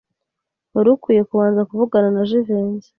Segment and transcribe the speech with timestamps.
[0.73, 2.89] Wari ukwiye kubanza kuvugana na Jivency.